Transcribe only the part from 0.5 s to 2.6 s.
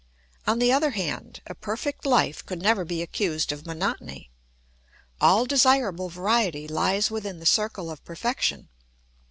the other hand, a perfect life could